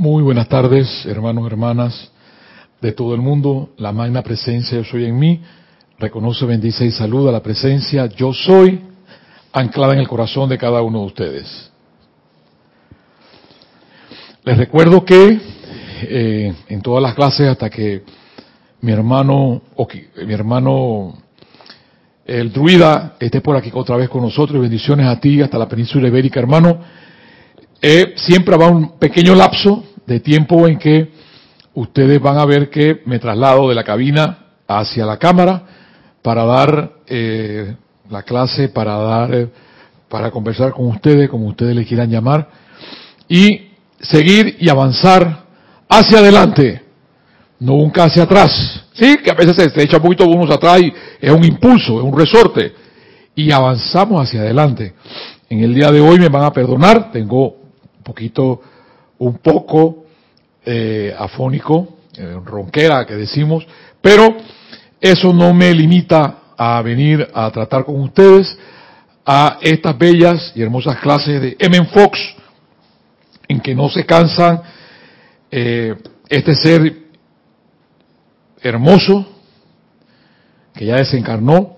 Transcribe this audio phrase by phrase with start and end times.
[0.00, 2.10] Muy buenas tardes, hermanos, hermanas
[2.80, 3.68] de todo el mundo.
[3.76, 5.42] La magna presencia yo soy en mí.
[5.98, 8.80] Reconoce, bendice y saluda la presencia yo soy
[9.52, 11.70] anclada en el corazón de cada uno de ustedes.
[14.42, 15.38] Les recuerdo que
[16.04, 18.02] eh, en todas las clases hasta que
[18.80, 19.60] mi hermano,
[20.26, 21.18] mi hermano
[22.24, 24.62] el druida esté por aquí otra vez con nosotros.
[24.62, 26.80] Bendiciones a ti hasta la península ibérica, hermano.
[27.82, 31.10] Eh, siempre habrá un pequeño lapso de tiempo en que
[31.74, 35.62] ustedes van a ver que me traslado de la cabina hacia la cámara
[36.22, 37.74] para dar eh,
[38.08, 39.48] la clase, para dar,
[40.08, 42.48] para conversar con ustedes, como ustedes le quieran llamar,
[43.28, 43.68] y
[44.00, 45.44] seguir y avanzar
[45.88, 46.82] hacia adelante,
[47.58, 48.84] nunca hacia atrás.
[48.92, 52.04] Sí, que a veces se, echa un poquito unos atrás y es un impulso, es
[52.04, 52.74] un resorte.
[53.34, 54.94] Y avanzamos hacia adelante.
[55.48, 58.60] En el día de hoy me van a perdonar, tengo un poquito,
[59.20, 60.06] un poco
[60.64, 63.66] eh, afónico, eh, ronquera que decimos,
[64.00, 64.36] pero
[65.00, 68.58] eso no me limita a venir a tratar con ustedes
[69.24, 71.84] a estas bellas y hermosas clases de M.
[71.86, 72.18] Fox,
[73.46, 74.62] en que no se cansan
[75.50, 75.94] eh,
[76.28, 76.96] este ser
[78.62, 79.26] hermoso,
[80.74, 81.76] que ya desencarnó,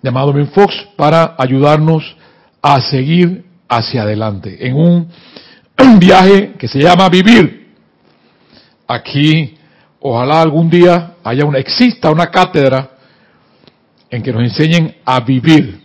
[0.00, 2.16] llamado Ben Fox, para ayudarnos
[2.62, 5.08] a seguir hacia adelante en un
[5.98, 7.74] viaje que se llama vivir.
[8.86, 9.56] Aquí,
[10.00, 12.90] ojalá algún día haya una, exista una cátedra
[14.10, 15.80] en que nos enseñen a vivir.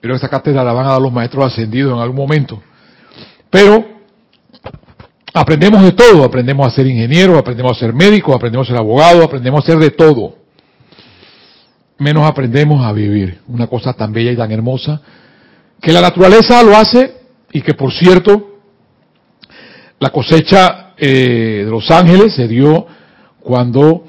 [0.00, 2.62] Pero esa cátedra la van a dar los maestros ascendidos en algún momento.
[3.50, 3.96] Pero
[5.36, 9.22] Aprendemos de todo, aprendemos a ser ingenieros, aprendemos a ser médicos, aprendemos a ser abogados,
[9.22, 10.34] aprendemos a ser de todo.
[11.98, 13.40] Menos aprendemos a vivir.
[13.46, 15.02] Una cosa tan bella y tan hermosa
[15.82, 17.16] que la naturaleza lo hace
[17.52, 18.55] y que por cierto
[19.98, 22.86] la cosecha eh, de los ángeles se dio
[23.40, 24.04] cuando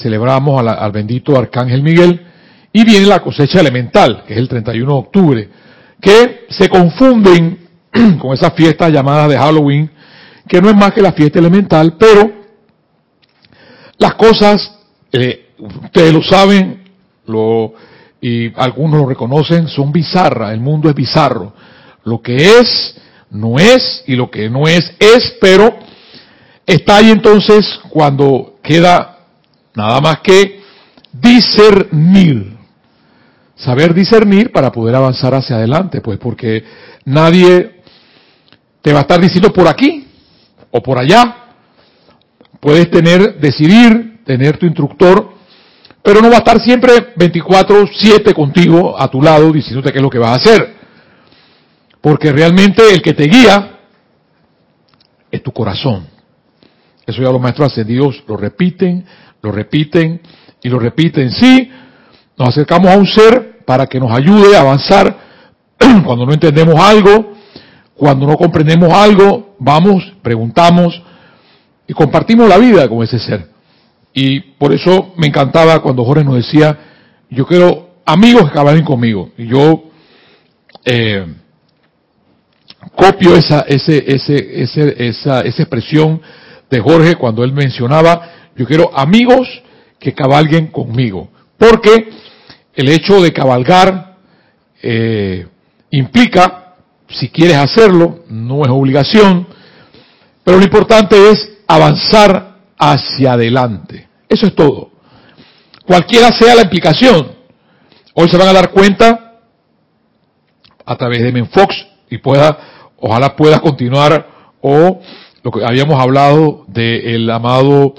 [0.00, 2.26] celebramos al bendito Arcángel Miguel
[2.72, 5.48] y viene la cosecha elemental, que es el 31 de octubre,
[6.00, 7.68] que se confunden
[8.18, 9.90] con esas fiestas llamadas de Halloween
[10.48, 12.32] que no es más que la fiesta elemental, pero
[13.98, 14.78] las cosas,
[15.12, 16.84] eh, ustedes lo saben,
[17.26, 17.74] lo,
[18.20, 21.52] y algunos lo reconocen, son bizarras, el mundo es bizarro.
[22.04, 22.98] Lo que es,
[23.30, 25.78] no es, y lo que no es, es, pero
[26.66, 29.18] está ahí entonces cuando queda
[29.74, 30.60] nada más que
[31.12, 32.56] discernir.
[33.56, 36.62] Saber discernir para poder avanzar hacia adelante, pues porque
[37.04, 37.82] nadie
[38.82, 40.06] te va a estar diciendo por aquí,
[40.70, 41.46] o por allá.
[42.60, 45.32] Puedes tener, decidir, tener tu instructor,
[46.02, 50.10] pero no va a estar siempre 24/7 contigo a tu lado diciéndote qué es lo
[50.10, 50.77] que vas a hacer.
[52.00, 53.78] Porque realmente el que te guía
[55.30, 56.06] es tu corazón.
[57.06, 59.04] Eso ya los maestros ascendidos lo repiten,
[59.42, 60.20] lo repiten
[60.62, 61.30] y lo repiten.
[61.30, 61.70] Sí,
[62.36, 65.16] nos acercamos a un ser para que nos ayude a avanzar
[66.04, 67.34] cuando no entendemos algo,
[67.94, 71.02] cuando no comprendemos algo, vamos, preguntamos
[71.86, 73.48] y compartimos la vida con ese ser.
[74.12, 76.78] Y por eso me encantaba cuando Jorge nos decía,
[77.30, 79.30] yo quiero amigos que hablen conmigo.
[79.36, 79.84] Y yo
[80.84, 81.26] eh,
[82.98, 86.20] copio esa, ese, ese, esa, esa expresión
[86.68, 89.48] de Jorge cuando él mencionaba, yo quiero amigos
[90.00, 91.30] que cabalguen conmigo.
[91.56, 92.10] Porque
[92.74, 94.16] el hecho de cabalgar
[94.82, 95.46] eh,
[95.90, 96.74] implica
[97.08, 99.46] si quieres hacerlo, no es obligación,
[100.42, 104.08] pero lo importante es avanzar hacia adelante.
[104.28, 104.90] Eso es todo.
[105.86, 107.32] Cualquiera sea la implicación.
[108.14, 109.38] Hoy se van a dar cuenta
[110.84, 111.74] a través de Menfox
[112.10, 112.58] y pueda,
[113.00, 114.26] ojalá pueda continuar
[114.60, 115.00] o
[115.42, 117.94] lo que habíamos hablado del amado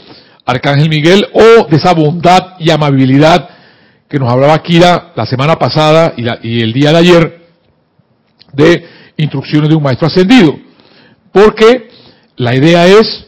[0.46, 3.50] Arcángel Miguel o de esa bondad y amabilidad
[4.08, 7.42] que nos hablaba Kira la semana pasada y, y el día de ayer
[8.54, 8.86] de
[9.18, 10.58] instrucciones de un maestro ascendido.
[11.32, 11.90] Porque
[12.38, 13.26] la idea es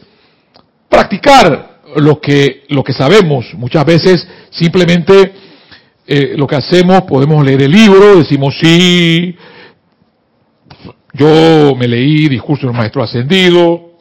[0.88, 3.46] practicar lo que, lo que sabemos.
[3.54, 5.32] Muchas veces simplemente
[6.06, 9.36] eh, lo que hacemos, podemos leer el libro, decimos sí,
[11.12, 13.92] yo me leí discurso del maestro ascendido,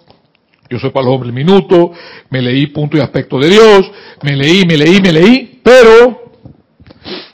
[0.69, 1.91] yo soy para los hombres minuto,
[2.29, 3.91] me leí punto y aspecto de Dios,
[4.21, 6.21] me leí, me leí, me leí, pero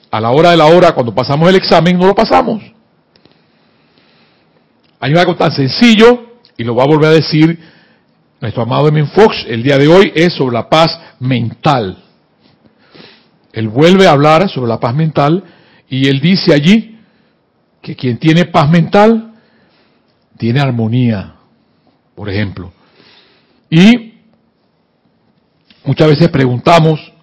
[0.10, 2.64] a la hora de la hora, cuando pasamos el examen, no lo pasamos.
[5.00, 6.28] Hay algo tan sencillo,
[6.58, 7.60] y lo va a volver a decir
[8.42, 12.04] nuestro amado Emin Fox el día de hoy, es sobre la paz mental.
[13.54, 15.44] Él vuelve a hablar sobre la paz mental
[15.90, 17.00] y él dice allí
[17.82, 19.27] que quien tiene paz mental
[20.38, 21.34] tiene armonía.
[22.16, 22.72] por ejemplo.
[23.70, 24.16] Y
[25.84, 27.14] muchas veces preguntamos,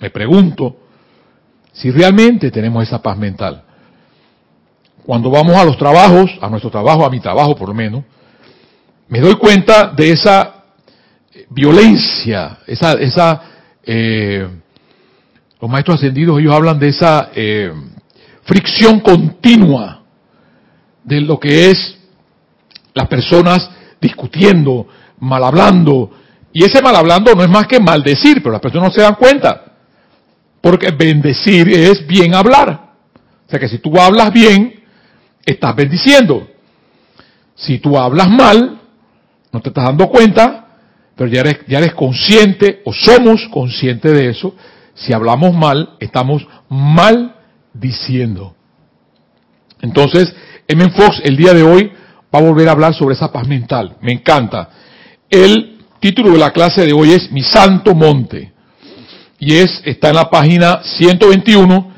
[0.00, 0.76] me pregunto,
[1.74, 3.62] si realmente tenemos esa paz mental.
[5.04, 8.02] Cuando vamos a los trabajos, a nuestro trabajo, a mi trabajo por lo menos,
[9.08, 10.64] me doy cuenta de esa
[11.50, 13.42] violencia, esa, esa
[13.84, 14.48] eh,
[15.60, 17.72] los maestros ascendidos, ellos hablan de esa eh,
[18.44, 20.02] fricción continua
[21.02, 21.98] de lo que es
[22.94, 23.68] las personas
[24.00, 24.86] discutiendo,
[25.18, 26.10] mal hablando,
[26.52, 29.16] y ese mal hablando no es más que maldecir, pero las personas no se dan
[29.16, 29.72] cuenta.
[30.60, 32.92] Porque bendecir es bien hablar.
[33.46, 34.84] O sea que si tú hablas bien,
[35.44, 36.48] estás bendiciendo.
[37.56, 38.80] Si tú hablas mal,
[39.52, 40.68] no te estás dando cuenta,
[41.16, 44.54] pero ya eres, ya eres consciente o somos conscientes de eso.
[44.94, 47.34] Si hablamos mal, estamos mal
[47.72, 48.54] diciendo.
[49.82, 50.34] Entonces,
[50.68, 50.88] M.
[50.90, 51.92] Fox el día de hoy
[52.34, 53.96] va a volver a hablar sobre esa paz mental.
[54.00, 54.68] Me encanta.
[55.30, 58.52] El título de la clase de hoy es Mi Santo Monte
[59.38, 61.92] y es, está en la página 121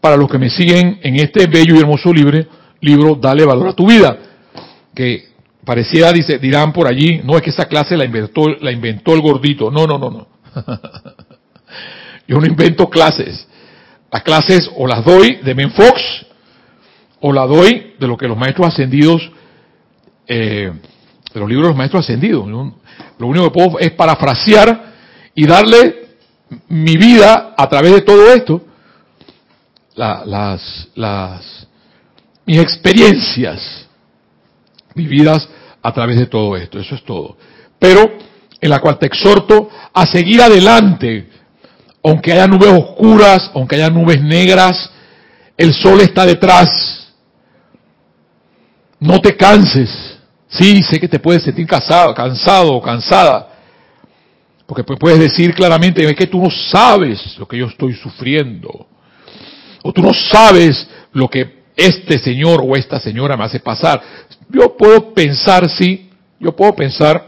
[0.00, 2.38] para los que me siguen en este bello y hermoso libro,
[2.80, 4.16] libro Dale Valor a tu Vida,
[4.94, 5.28] que
[5.64, 9.20] pareciera, dice, dirán por allí, no es que esa clase la inventó, la inventó el
[9.20, 10.26] gordito, no, no, no, no.
[12.26, 13.46] Yo no invento clases.
[14.10, 16.26] Las clases o las doy de Men Fox
[17.20, 19.30] o la doy de lo que los maestros ascendidos,
[20.26, 20.72] eh,
[21.32, 22.46] de los libros de los maestros ascendidos.
[23.18, 24.92] Lo único que puedo es parafrasear
[25.34, 26.02] y darle
[26.68, 28.62] mi vida a través de todo esto,
[29.94, 31.66] las, las,
[32.44, 33.86] mis experiencias
[34.94, 35.48] vividas
[35.82, 37.36] a través de todo esto, eso es todo.
[37.78, 38.18] Pero
[38.60, 41.28] en la cual te exhorto a seguir adelante,
[42.04, 44.90] aunque haya nubes oscuras, aunque haya nubes negras,
[45.56, 46.68] el sol está detrás.
[49.00, 50.11] No te canses.
[50.52, 53.48] Sí, sé que te puedes sentir cansado, cansado o cansada,
[54.66, 58.86] porque puedes decir claramente, es que tú no sabes lo que yo estoy sufriendo.
[59.82, 64.00] O tú no sabes lo que este señor o esta señora me hace pasar.
[64.50, 67.26] Yo puedo pensar, sí, yo puedo pensar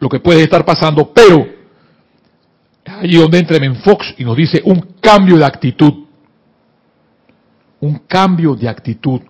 [0.00, 1.46] lo que puede estar pasando, pero
[2.84, 6.04] allí donde entra Fox y nos dice un cambio de actitud.
[7.80, 9.20] Un cambio de actitud.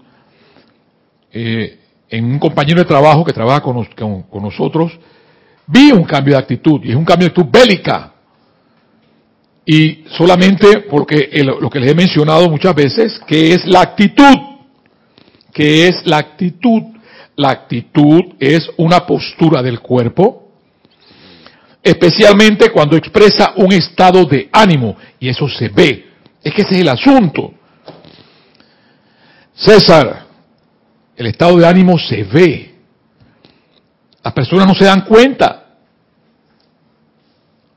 [1.33, 1.80] Eh,
[2.11, 4.93] en un compañero de trabajo que trabaja con, con nosotros,
[5.67, 8.13] vi un cambio de actitud, y es un cambio de actitud bélica.
[9.65, 14.37] Y solamente porque lo que les he mencionado muchas veces, que es la actitud,
[15.53, 16.83] que es la actitud.
[17.37, 20.51] La actitud es una postura del cuerpo,
[21.83, 26.07] especialmente cuando expresa un estado de ánimo, y eso se ve.
[26.43, 27.55] Es que ese es el asunto.
[29.55, 30.20] César,
[31.21, 32.75] el estado de ánimo se ve.
[34.25, 35.67] Las personas no se dan cuenta.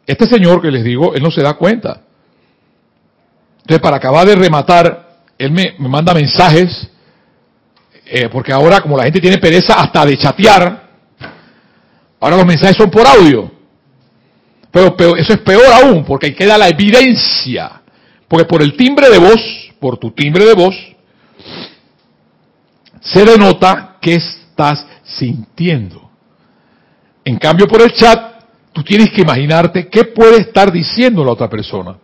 [0.08, 2.04] Este señor que les digo, él no se da cuenta.
[3.58, 6.90] Entonces, para acabar de rematar, él me, manda mensajes,
[8.06, 10.90] eh, porque ahora como la gente tiene pereza hasta de chatear,
[12.22, 13.52] ahora los mensajes son por audio.
[14.72, 17.82] Pero, pero eso es peor aún, porque ahí queda la evidencia.
[18.26, 19.42] Porque por el timbre de voz,
[19.82, 20.93] por tu timbre de voz,
[23.04, 26.10] se denota que estás sintiendo.
[27.26, 31.50] En cambio, por el chat, tú tienes que imaginarte qué puede estar diciendo la otra
[31.50, 31.98] persona.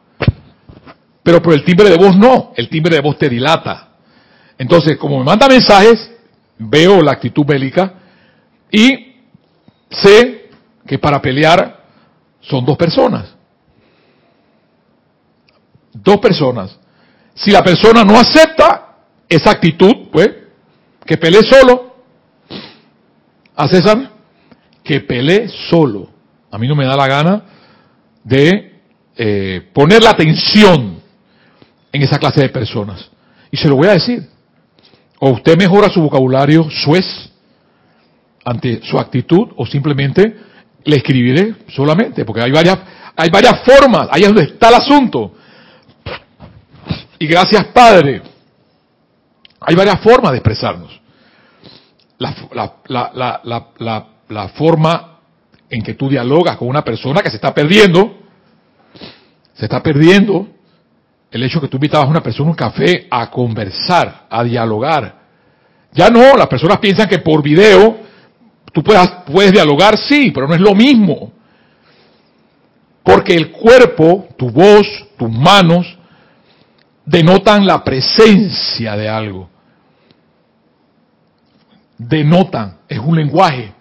[1.23, 3.89] Pero por el timbre de voz no, el timbre de voz te dilata.
[4.57, 6.12] Entonces, como me manda mensajes,
[6.57, 7.93] veo la actitud bélica
[8.71, 9.15] y
[9.89, 10.50] sé
[10.85, 11.83] que para pelear
[12.41, 13.35] son dos personas.
[15.93, 16.77] Dos personas.
[17.35, 18.97] Si la persona no acepta
[19.27, 20.29] esa actitud, pues,
[21.09, 21.95] que pelee solo.
[23.55, 24.11] A César,
[24.83, 26.07] que pelee solo.
[26.51, 27.41] A mí no me da la gana
[28.23, 28.79] de
[29.17, 31.01] eh, poner la atención
[31.91, 33.09] en esa clase de personas.
[33.49, 34.23] Y se lo voy a decir.
[35.17, 37.31] O usted mejora su vocabulario suez
[38.45, 40.35] ante su actitud o simplemente
[40.83, 42.77] le escribiré solamente, porque hay varias,
[43.15, 45.33] hay varias formas, ahí es donde está el asunto.
[47.17, 48.21] Y gracias Padre,
[49.61, 50.99] hay varias formas de expresarnos.
[52.17, 52.35] La,
[52.87, 55.19] la, la, la forma
[55.69, 58.17] en que tú dialogas con una persona que se está perdiendo,
[59.53, 60.47] se está perdiendo
[61.31, 65.19] el hecho que tú invitabas a una persona a un café a conversar, a dialogar.
[65.93, 67.99] Ya no, las personas piensan que por video
[68.71, 71.31] tú puedes, puedes dialogar, sí, pero no es lo mismo.
[73.03, 74.87] Porque el cuerpo, tu voz,
[75.17, 75.97] tus manos,
[77.09, 79.49] denotan la presencia de algo.
[81.97, 83.73] Denotan, es un lenguaje.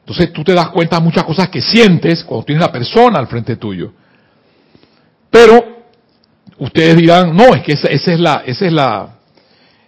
[0.00, 3.28] Entonces tú te das cuenta de muchas cosas que sientes cuando tienes la persona al
[3.28, 3.92] frente tuyo.
[5.30, 5.84] Pero
[6.58, 9.14] ustedes dirán, no, es que ese, es la, es la,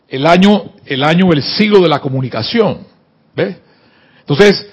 [0.09, 2.87] el año, el año, el siglo de la comunicación.
[3.35, 3.57] ¿Ves?
[4.21, 4.64] Entonces,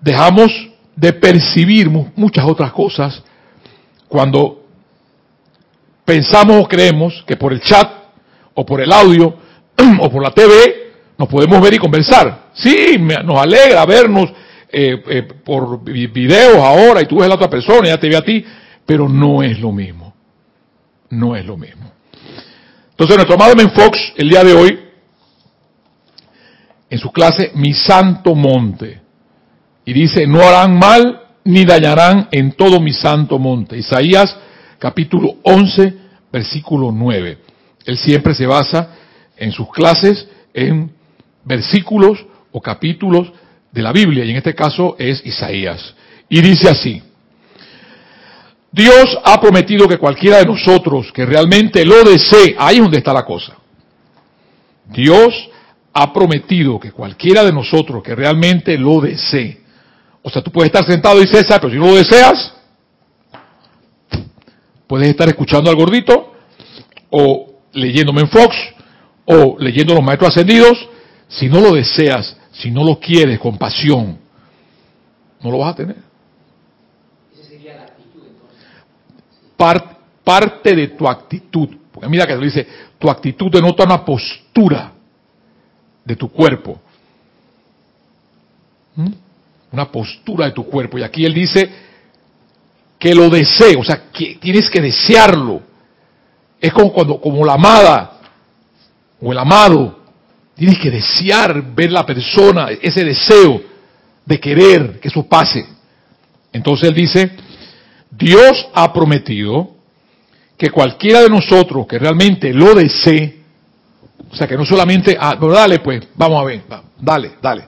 [0.00, 0.50] dejamos
[0.96, 3.22] de percibir muchas otras cosas
[4.08, 4.63] cuando
[6.04, 7.90] pensamos o creemos que por el chat
[8.54, 9.36] o por el audio
[10.00, 12.50] o por la TV nos podemos ver y conversar.
[12.54, 14.30] Sí, nos alegra vernos
[14.70, 18.16] eh, eh, por videos ahora y tú ves a la otra persona ya te ve
[18.16, 18.44] a ti,
[18.84, 20.14] pero no es lo mismo.
[21.10, 21.92] No es lo mismo.
[22.90, 24.80] Entonces nuestro amado Men Fox el día de hoy,
[26.90, 29.00] en su clase Mi Santo Monte,
[29.84, 33.76] y dice, no harán mal ni dañarán en todo mi santo monte.
[33.76, 34.36] Isaías
[34.84, 35.94] capítulo 11,
[36.30, 37.38] versículo 9.
[37.86, 38.90] Él siempre se basa
[39.34, 40.90] en sus clases en
[41.42, 42.22] versículos
[42.52, 43.32] o capítulos
[43.72, 45.94] de la Biblia, y en este caso es Isaías.
[46.28, 47.02] Y dice así,
[48.70, 53.14] Dios ha prometido que cualquiera de nosotros que realmente lo desee, ahí es donde está
[53.14, 53.56] la cosa.
[54.84, 55.48] Dios
[55.94, 59.62] ha prometido que cualquiera de nosotros que realmente lo desee,
[60.20, 62.53] o sea, tú puedes estar sentado y César, pero si no lo deseas,
[64.94, 66.34] puedes estar escuchando al gordito,
[67.10, 68.54] o leyéndome en Fox,
[69.24, 70.88] o leyendo los maestros ascendidos,
[71.26, 74.16] si no lo deseas, si no lo quieres con pasión,
[75.40, 75.96] no lo vas a tener.
[77.32, 79.96] Esa sería la actitud entonces.
[80.22, 84.92] parte de tu actitud, porque mira que te dice, tu actitud denota una postura
[86.04, 86.80] de tu cuerpo.
[88.94, 89.08] ¿Mm?
[89.72, 91.00] una postura de tu cuerpo.
[91.00, 91.68] Y aquí él dice
[93.04, 95.60] que lo desee, o sea, que tienes que desearlo.
[96.58, 98.18] Es como cuando, como la amada
[99.20, 99.98] o el amado,
[100.54, 103.60] tienes que desear ver la persona, ese deseo
[104.24, 105.66] de querer que eso pase.
[106.50, 107.30] Entonces él dice,
[108.10, 109.72] Dios ha prometido
[110.56, 113.38] que cualquiera de nosotros que realmente lo desee,
[114.32, 116.62] o sea, que no solamente, ah, dale pues, vamos a ver,
[116.98, 117.64] dale, dale.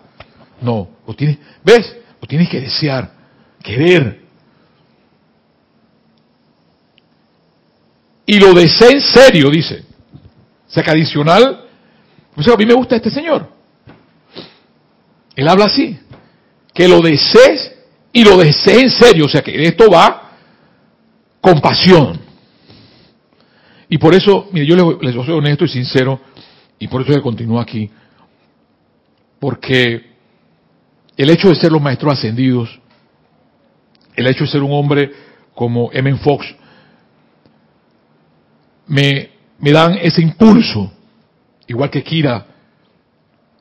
[0.62, 1.94] No, lo tienes, ¿ves?
[2.22, 3.10] Lo tienes que desear,
[3.62, 4.24] querer.
[8.26, 9.84] Y lo desea en serio, dice.
[10.68, 11.64] O sea que adicional,
[12.34, 13.48] pues a mí me gusta este señor.
[15.36, 15.98] Él habla así,
[16.74, 17.72] que lo desees
[18.12, 20.32] y lo desees en serio, o sea que esto va
[21.40, 22.18] con pasión.
[23.88, 26.20] Y por eso, mire, yo les, les soy honesto y sincero,
[26.78, 27.88] y por eso que continúo aquí,
[29.38, 30.16] porque
[31.16, 32.80] el hecho de ser los maestros ascendidos,
[34.14, 35.12] el hecho de ser un hombre
[35.54, 36.16] como M.
[36.16, 36.46] Fox,
[38.86, 40.92] me, me dan ese impulso,
[41.66, 42.46] igual que Kira,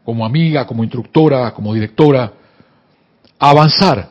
[0.04, 2.32] como amiga, como instructora, como directora,
[3.40, 4.10] a avanzar.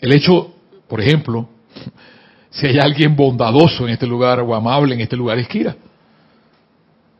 [0.00, 0.54] El hecho,
[0.88, 1.48] por ejemplo,
[2.50, 5.76] si hay alguien bondadoso en este lugar o amable en este lugar es Kira.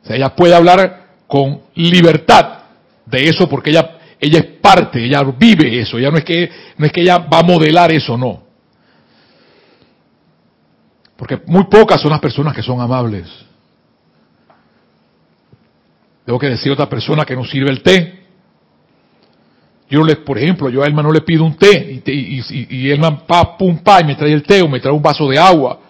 [0.03, 2.59] O sea, ella puede hablar con libertad
[3.07, 6.87] de eso porque ella, ella es parte, ella vive eso, ya no es que, no
[6.87, 8.44] es que ella va a modelar eso, no.
[11.25, 13.27] Porque muy pocas son las personas que son amables.
[16.27, 18.27] Tengo que decir a otra persona que no sirve el té.
[19.89, 22.67] Yo no le, por ejemplo, yo a Elma no le pido un té y, y,
[22.69, 25.27] y, Elma pa, pum, pa, y me trae el té o me trae un vaso
[25.27, 25.81] de agua.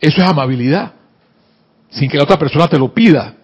[0.00, 0.94] Eso es amabilidad.
[1.90, 3.34] Sin que la otra persona te lo pida.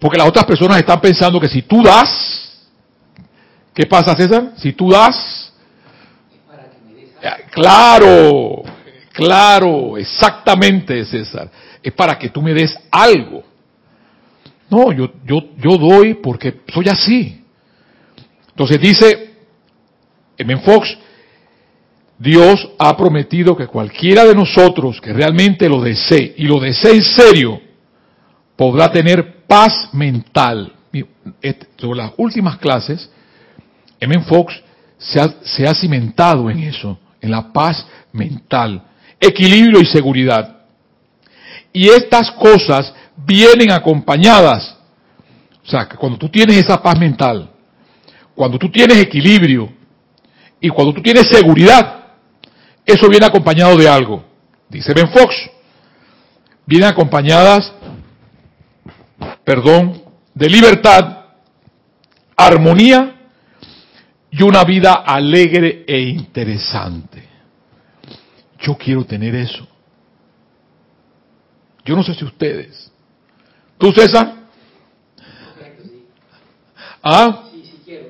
[0.00, 2.66] Porque las otras personas están pensando que si tú das,
[3.72, 4.50] ¿qué pasa César?
[4.56, 5.52] Si tú das,
[7.22, 8.64] eh, claro,
[9.16, 11.50] claro, exactamente César,
[11.82, 13.42] es para que tú me des algo.
[14.68, 17.42] No, yo, yo, yo doy porque soy así.
[18.48, 19.30] Entonces dice
[20.36, 20.56] M.
[20.58, 20.96] Fox,
[22.18, 27.02] Dios ha prometido que cualquiera de nosotros que realmente lo desee y lo desee en
[27.02, 27.60] serio,
[28.56, 30.72] podrá tener paz mental.
[31.76, 33.10] Sobre las últimas clases,
[34.00, 34.20] M.
[34.24, 34.62] Fox
[34.98, 38.82] se ha, se ha cimentado en eso, en la paz mental,
[39.20, 40.56] equilibrio y seguridad.
[41.72, 44.76] Y estas cosas vienen acompañadas.
[45.64, 47.50] O sea, que cuando tú tienes esa paz mental,
[48.34, 49.72] cuando tú tienes equilibrio
[50.60, 52.04] y cuando tú tienes seguridad,
[52.84, 54.24] eso viene acompañado de algo.
[54.68, 55.34] Dice Ben Fox,
[56.66, 57.72] vienen acompañadas
[59.44, 60.02] perdón,
[60.34, 61.24] de libertad,
[62.36, 63.28] armonía
[64.30, 67.25] y una vida alegre e interesante.
[68.66, 69.64] Yo quiero tener eso.
[71.84, 72.90] Yo no sé si ustedes.
[73.78, 74.34] ¿Tú, César?
[77.00, 77.44] ¿Ah?
[77.52, 78.08] Sí, sí quiero.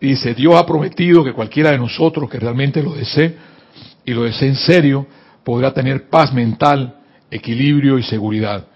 [0.00, 3.36] Dice, Dios ha prometido que cualquiera de nosotros que realmente lo desee
[4.04, 5.06] y lo desee en serio,
[5.44, 6.98] podrá tener paz mental,
[7.30, 8.66] equilibrio y seguridad.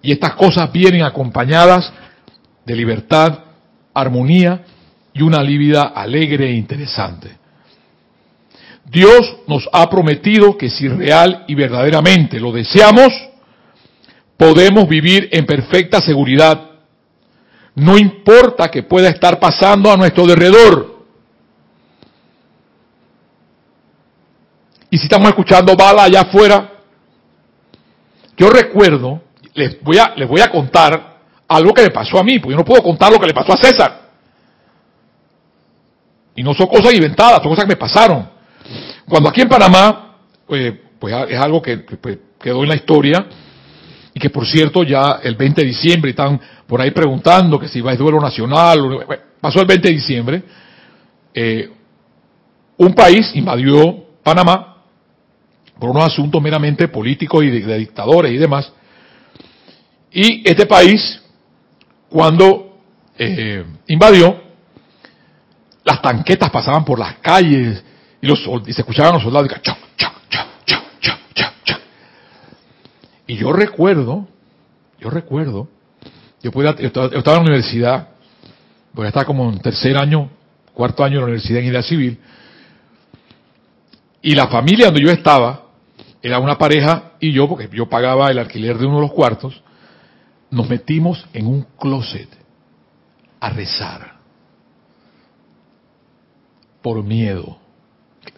[0.00, 1.92] Y estas cosas vienen acompañadas
[2.64, 3.40] de libertad,
[3.92, 4.64] armonía
[5.14, 7.38] y una vida alegre e interesante.
[8.84, 13.12] Dios nos ha prometido que si real y verdaderamente lo deseamos,
[14.36, 16.70] podemos vivir en perfecta seguridad.
[17.76, 20.94] No importa que pueda estar pasando a nuestro alrededor.
[24.90, 26.72] Y si estamos escuchando bala allá afuera,
[28.36, 29.22] yo recuerdo,
[29.54, 31.14] les voy a, les voy a contar
[31.48, 33.52] algo que le pasó a mí, porque yo no puedo contar lo que le pasó
[33.52, 34.03] a César.
[36.36, 38.28] Y no son cosas inventadas, son cosas que me pasaron.
[39.08, 43.26] Cuando aquí en Panamá, pues, pues es algo que, pues, quedó en la historia,
[44.14, 47.80] y que por cierto ya el 20 de diciembre están por ahí preguntando que si
[47.80, 49.04] va a duelo nacional,
[49.40, 50.42] pasó el 20 de diciembre,
[51.34, 51.68] eh,
[52.76, 54.84] un país invadió Panamá
[55.78, 58.72] por unos asuntos meramente políticos y de dictadores y demás,
[60.12, 61.20] y este país,
[62.08, 62.78] cuando
[63.18, 64.43] eh, invadió,
[65.84, 67.84] las tanquetas pasaban por las calles
[68.20, 69.50] y, los, y se escuchaban los soldados
[73.26, 74.26] y, yo recuerdo,
[74.98, 75.68] yo recuerdo,
[76.42, 78.08] yo, estaba, en la universidad,
[78.94, 80.30] porque estaba como en tercer año,
[80.72, 82.18] cuarto año en la universidad en idea civil,
[84.20, 85.62] y la familia donde yo estaba
[86.22, 89.62] era una pareja y yo, porque yo pagaba el alquiler de uno de los cuartos,
[90.50, 92.28] nos metimos en un closet
[93.40, 94.13] a rezar
[96.84, 97.56] por miedo.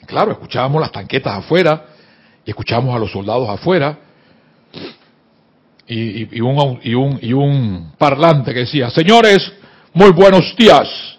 [0.07, 1.87] Claro, escuchábamos las tanquetas afuera
[2.45, 3.99] y escuchábamos a los soldados afuera
[5.89, 9.53] y, un, y, un, y un parlante que decía, señores,
[9.93, 11.19] muy buenos días.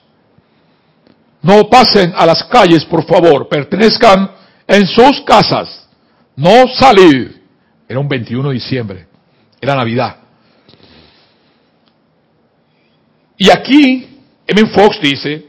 [1.41, 3.49] No pasen a las calles, por favor.
[3.49, 4.31] Pertenezcan
[4.65, 5.85] en sus casas.
[6.33, 7.43] No salir.
[7.89, 9.07] Era un 21 de diciembre.
[9.59, 10.15] Era Navidad.
[13.35, 14.65] Y aquí, M.
[14.67, 15.46] Fox dice,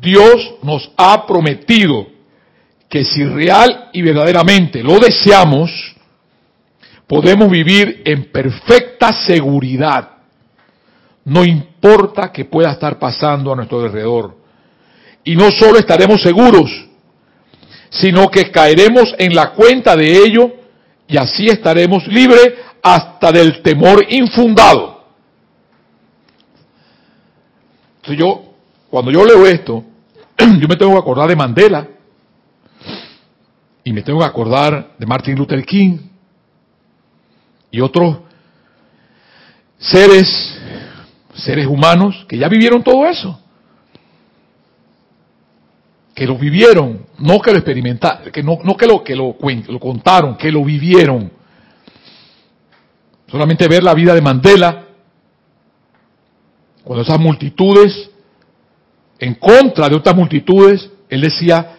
[0.00, 2.06] Dios nos ha prometido
[2.88, 5.70] que si real y verdaderamente lo deseamos,
[7.06, 10.10] podemos vivir en perfecta seguridad.
[11.24, 14.36] No importa que pueda estar pasando a nuestro alrededor.
[15.22, 16.70] Y no solo estaremos seguros,
[17.90, 20.52] sino que caeremos en la cuenta de ello
[21.06, 25.04] y así estaremos libres hasta del temor infundado.
[27.96, 28.54] Entonces yo,
[28.88, 29.84] cuando yo leo esto,
[30.60, 31.88] yo me tengo que acordar de Mandela
[33.84, 35.98] y me tengo que acordar de Martin Luther King
[37.70, 38.18] y otros
[39.78, 40.58] seres,
[41.34, 43.40] seres humanos que ya vivieron todo eso.
[46.14, 49.80] Que lo vivieron, no que lo experimentaron, que no, no que, lo, que lo, lo
[49.80, 51.30] contaron, que lo vivieron.
[53.28, 54.86] Solamente ver la vida de Mandela
[56.84, 58.10] cuando esas multitudes,
[59.20, 61.76] en contra de otras multitudes, él decía,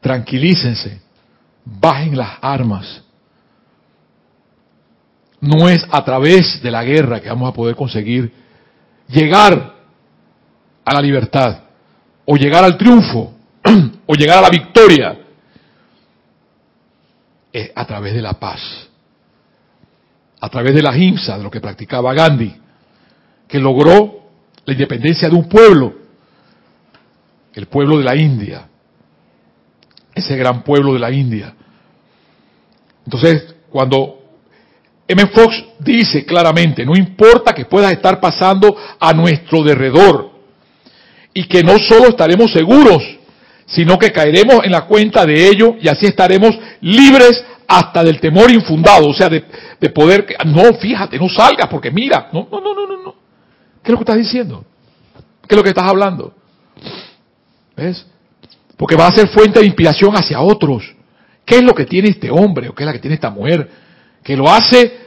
[0.00, 1.00] tranquilícense,
[1.64, 3.02] bajen las armas.
[5.40, 8.30] No es a través de la guerra que vamos a poder conseguir
[9.08, 9.74] llegar
[10.84, 11.62] a la libertad,
[12.26, 13.32] o llegar al triunfo,
[14.06, 15.18] o llegar a la victoria.
[17.50, 18.60] Es a través de la paz,
[20.40, 22.54] a través de la himsa, de lo que practicaba Gandhi,
[23.48, 24.20] que logró
[24.64, 26.01] la independencia de un pueblo,
[27.54, 28.68] el pueblo de la India,
[30.14, 31.54] ese gran pueblo de la India.
[33.04, 34.20] Entonces, cuando
[35.08, 35.26] M.
[35.26, 40.32] Fox dice claramente, no importa que pueda estar pasando a nuestro derredor,
[41.34, 43.02] y que no solo estaremos seguros,
[43.66, 48.50] sino que caeremos en la cuenta de ello y así estaremos libres hasta del temor
[48.50, 49.44] infundado, o sea, de,
[49.80, 53.14] de poder, no, fíjate, no salgas porque mira, no, no, no, no, no.
[53.82, 54.64] ¿Qué es lo que estás diciendo?
[55.48, 56.34] ¿Qué es lo que estás hablando?
[57.76, 58.06] ¿Ves?
[58.76, 60.94] Porque va a ser fuente de inspiración hacia otros.
[61.44, 63.70] ¿Qué es lo que tiene este hombre o qué es lo que tiene esta mujer?
[64.22, 65.00] Que lo hace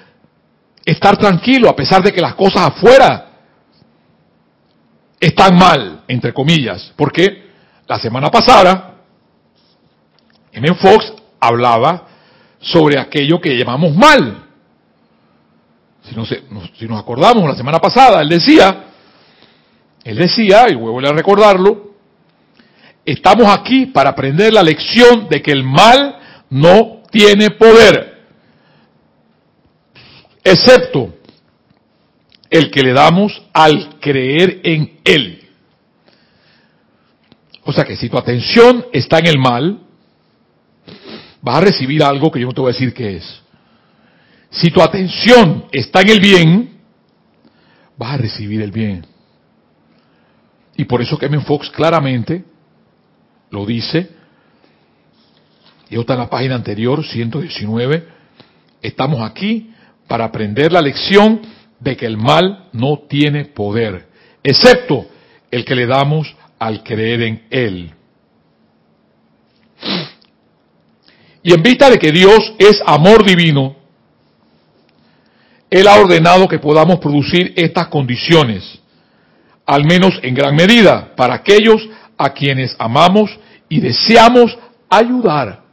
[0.84, 3.32] estar tranquilo a pesar de que las cosas afuera
[5.20, 6.94] están mal, entre comillas.
[6.96, 7.46] Porque
[7.88, 8.96] la semana pasada,
[10.52, 10.74] M.
[10.76, 12.08] Fox hablaba
[12.60, 14.44] sobre aquello que llamamos mal.
[16.04, 18.86] Si, no si nos acordamos, la semana pasada él decía,
[20.04, 21.95] él decía, y vuelvo a recordarlo,
[23.06, 26.18] estamos aquí para aprender la lección de que el mal
[26.50, 28.24] no tiene poder,
[30.44, 31.14] excepto
[32.50, 35.42] el que le damos al creer en Él.
[37.64, 39.80] O sea que si tu atención está en el mal,
[41.42, 43.42] vas a recibir algo que yo no te voy a decir qué es.
[44.52, 46.80] Si tu atención está en el bien,
[47.98, 49.06] vas a recibir el bien.
[50.78, 52.44] Y por eso Kevin Fox claramente
[53.50, 54.10] lo dice,
[55.90, 58.08] y está en la página anterior, 119,
[58.82, 59.72] estamos aquí
[60.08, 61.42] para aprender la lección
[61.80, 64.08] de que el mal no tiene poder,
[64.44, 65.06] excepto
[65.52, 67.92] el que le damos al creer en Él.
[71.44, 73.76] Y en vista de que Dios es amor divino,
[75.70, 78.80] Él ha ordenado que podamos producir estas condiciones,
[79.66, 83.38] al menos en gran medida, para aquellos a quienes amamos
[83.70, 84.58] y deseamos
[84.90, 85.64] ayudar.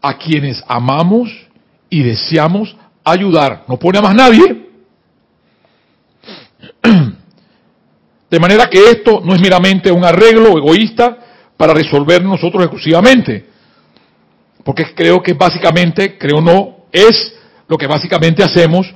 [0.00, 1.30] A quienes amamos
[1.90, 3.64] y deseamos ayudar.
[3.68, 4.68] No pone a más nadie.
[8.30, 11.18] De manera que esto no es meramente un arreglo egoísta
[11.56, 13.46] para resolver nosotros exclusivamente.
[14.64, 17.34] Porque creo que básicamente, creo no, es
[17.68, 18.92] lo que básicamente hacemos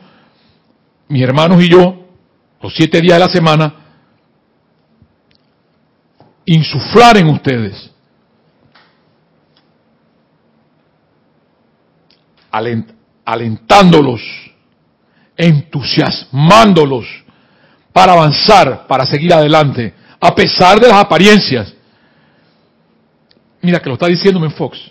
[1.09, 2.07] mis hermanos y yo,
[2.63, 3.80] los siete días de la semana,
[6.53, 7.91] insuflar en ustedes,
[13.25, 14.21] alentándolos,
[15.37, 17.07] entusiasmándolos
[17.93, 21.73] para avanzar, para seguir adelante, a pesar de las apariencias.
[23.63, 24.91] Mira que lo está diciéndome Fox.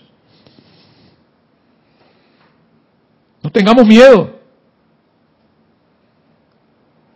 [3.43, 4.39] No tengamos miedo.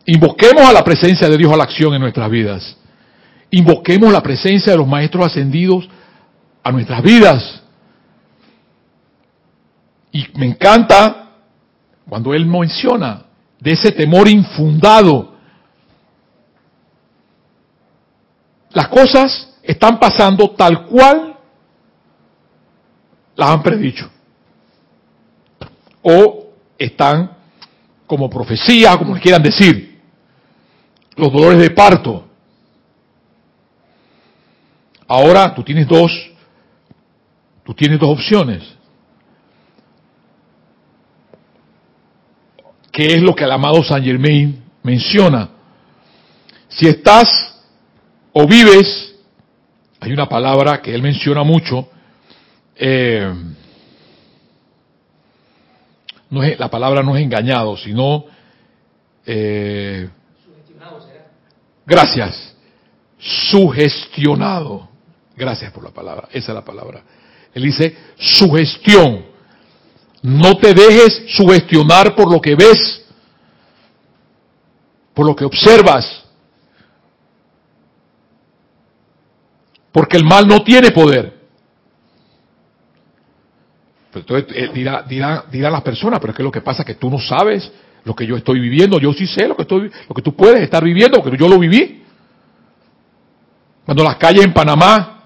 [0.06, 2.83] Invoquemos a la presencia de Dios a la acción en nuestras vidas.
[3.56, 5.88] Invoquemos la presencia de los maestros ascendidos
[6.64, 7.62] a nuestras vidas.
[10.12, 11.30] Y me encanta
[12.10, 13.26] cuando él menciona
[13.60, 15.36] de ese temor infundado.
[18.72, 21.38] Las cosas están pasando tal cual
[23.36, 24.10] las han predicho.
[26.02, 27.38] O están
[28.08, 30.02] como profecía, como quieran decir.
[31.16, 32.33] Los dolores de parto.
[35.16, 36.12] Ahora tú tienes dos,
[37.64, 38.64] tú tienes dos opciones.
[42.92, 45.52] ¿Qué es lo que el amado Saint Germain menciona?
[46.68, 47.30] Si estás
[48.32, 49.14] o vives,
[50.00, 51.90] hay una palabra que él menciona mucho,
[52.76, 53.32] eh,
[56.32, 58.26] no es, la palabra no es engañado, sino
[59.28, 60.10] eh,
[61.86, 62.56] gracias,
[63.20, 64.93] sugestionado.
[65.36, 67.04] Gracias por la palabra, esa es la palabra.
[67.54, 69.26] Él dice sugestión.
[70.22, 73.06] No te dejes sugestionar por lo que ves,
[75.14, 76.24] por lo que observas.
[79.92, 81.42] Porque el mal no tiene poder.
[84.16, 86.96] Entonces eh, dirá, dirá, dirá las personas, pero es que lo que pasa es que
[86.96, 87.72] tú no sabes
[88.06, 89.00] lo que yo estoy viviendo.
[89.00, 91.60] Yo sí sé lo que, estoy, lo que tú puedes estar viviendo, porque yo lo
[91.60, 92.04] viví.
[93.86, 95.23] Cuando las calles en Panamá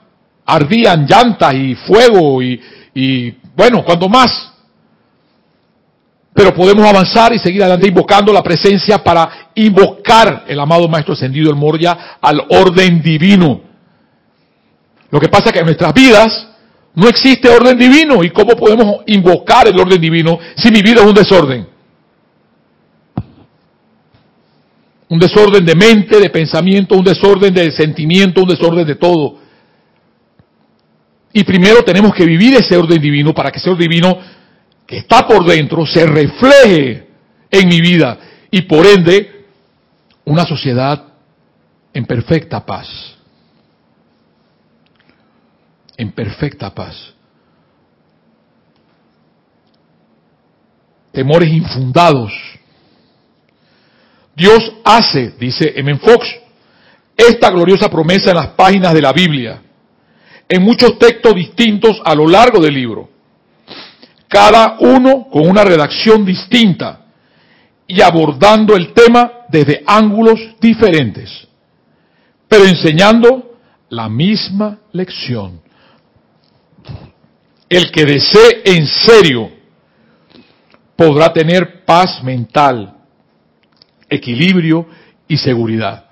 [0.47, 4.53] ardían llantas y fuego y, bueno, cuando más.
[6.33, 11.49] Pero podemos avanzar y seguir adelante invocando la presencia para invocar el amado Maestro Ascendido,
[11.49, 13.61] el Moria, al orden divino.
[15.09, 16.47] Lo que pasa es que en nuestras vidas
[16.93, 18.23] no existe orden divino.
[18.23, 21.67] ¿Y cómo podemos invocar el orden divino si mi vida es un desorden?
[25.09, 29.46] Un desorden de mente, de pensamiento, un desorden de sentimiento, un desorden de todo.
[31.37, 34.17] Y primero tenemos que vivir ese orden divino para que ese orden divino
[34.87, 37.07] que está por dentro se refleje
[37.51, 38.17] en mi vida
[38.49, 39.45] y por ende
[40.25, 41.03] una sociedad
[41.93, 43.17] en perfecta paz
[45.97, 47.13] en perfecta paz.
[51.11, 52.31] Temores infundados.
[54.35, 55.97] Dios hace, dice M.
[55.97, 56.27] Fox,
[57.15, 59.63] esta gloriosa promesa en las páginas de la Biblia,
[60.49, 63.09] en muchos textos distintos a lo largo del libro,
[64.27, 67.05] cada uno con una redacción distinta
[67.87, 71.47] y abordando el tema desde ángulos diferentes,
[72.47, 73.57] pero enseñando
[73.89, 75.61] la misma lección
[77.69, 79.51] el que desee en serio
[80.95, 82.95] podrá tener paz mental,
[84.09, 84.87] equilibrio
[85.27, 86.05] y seguridad.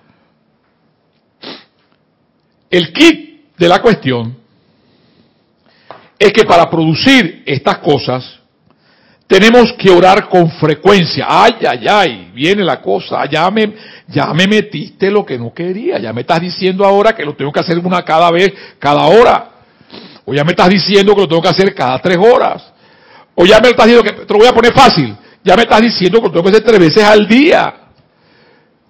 [2.70, 3.25] El kit
[3.58, 4.36] de la cuestión
[6.18, 8.40] es que para producir estas cosas
[9.28, 11.26] tenemos que orar con frecuencia.
[11.28, 13.74] Ay, ay, ay, viene la cosa, ya me,
[14.08, 17.52] ya me metiste lo que no quería, ya me estás diciendo ahora que lo tengo
[17.52, 19.52] que hacer una cada vez, cada hora.
[20.26, 22.72] O ya me estás diciendo que lo tengo que hacer cada tres horas.
[23.36, 25.82] O ya me estás diciendo que, te lo voy a poner fácil, ya me estás
[25.82, 27.74] diciendo que lo tengo que hacer tres veces al día.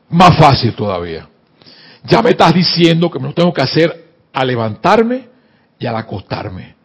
[0.09, 1.27] Más fácil todavía.
[2.03, 4.04] Ya me estás diciendo que me lo tengo que hacer
[4.35, 5.29] al levantarme
[5.79, 6.75] y al acostarme.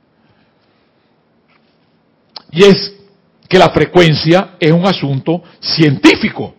[2.53, 2.95] Y es
[3.49, 6.55] que la frecuencia es un asunto científico.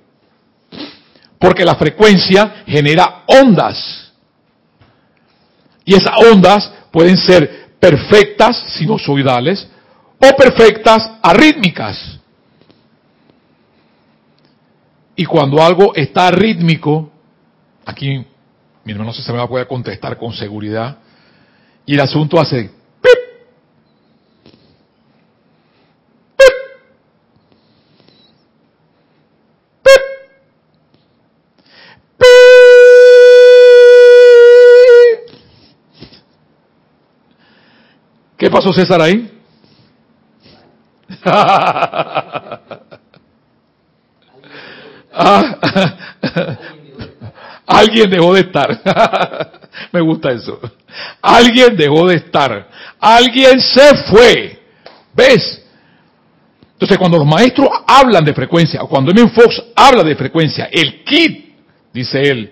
[1.39, 4.11] Porque la frecuencia genera ondas.
[5.85, 9.67] Y esas ondas pueden ser perfectas sinusoidales
[10.19, 12.19] o perfectas arrítmicas.
[15.15, 17.11] Y cuando algo está rítmico,
[17.85, 18.25] aquí
[18.93, 20.97] mi hermano se me va a poder contestar con seguridad,
[21.85, 22.69] y el asunto hace
[23.01, 23.11] ¡pip!
[26.37, 26.53] ¡pip!
[29.81, 30.01] ¡pip!
[32.17, 32.27] ¡pip!
[38.37, 39.31] ¿Qué pasó César ahí?
[45.13, 45.59] Ah,
[47.71, 48.81] alguien dejó de estar.
[49.91, 50.59] Me gusta eso.
[51.21, 52.69] Alguien dejó de estar.
[52.99, 54.59] Alguien se fue.
[55.13, 55.61] ¿Ves?
[56.73, 59.29] Entonces cuando los maestros hablan de frecuencia, o cuando M.
[59.29, 61.53] Fox habla de frecuencia, el kit,
[61.93, 62.51] dice él,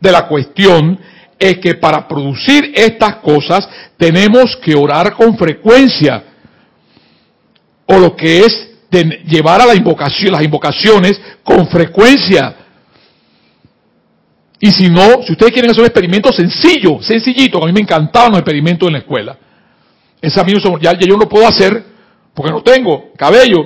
[0.00, 0.98] de la cuestión
[1.38, 6.24] es que para producir estas cosas tenemos que orar con frecuencia.
[7.86, 8.68] O lo que es
[9.26, 12.61] llevar a la invocación, las invocaciones con frecuencia.
[14.64, 18.30] Y si no, si ustedes quieren hacer un experimento sencillo, sencillito, a mí me encantaban
[18.30, 19.36] los experimentos en la escuela.
[20.20, 21.82] Ese amigo ya, yo no puedo hacer
[22.32, 23.58] porque no tengo cabello.